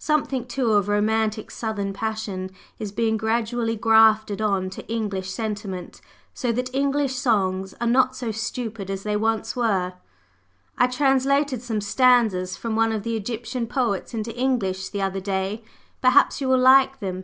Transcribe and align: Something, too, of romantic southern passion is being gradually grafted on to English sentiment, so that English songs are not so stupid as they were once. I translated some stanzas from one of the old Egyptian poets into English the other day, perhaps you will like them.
Something, 0.00 0.46
too, 0.46 0.72
of 0.72 0.88
romantic 0.88 1.48
southern 1.52 1.92
passion 1.92 2.50
is 2.76 2.90
being 2.90 3.16
gradually 3.16 3.76
grafted 3.76 4.42
on 4.42 4.68
to 4.70 4.84
English 4.88 5.30
sentiment, 5.30 6.00
so 6.34 6.50
that 6.50 6.74
English 6.74 7.14
songs 7.14 7.72
are 7.80 7.86
not 7.86 8.16
so 8.16 8.32
stupid 8.32 8.90
as 8.90 9.04
they 9.04 9.14
were 9.14 9.40
once. 9.56 9.56
I 9.56 9.92
translated 10.90 11.62
some 11.62 11.80
stanzas 11.80 12.56
from 12.56 12.74
one 12.74 12.90
of 12.90 13.04
the 13.04 13.12
old 13.12 13.20
Egyptian 13.22 13.68
poets 13.68 14.12
into 14.12 14.36
English 14.36 14.88
the 14.88 15.02
other 15.02 15.20
day, 15.20 15.62
perhaps 16.00 16.40
you 16.40 16.48
will 16.48 16.58
like 16.58 16.98
them. 16.98 17.22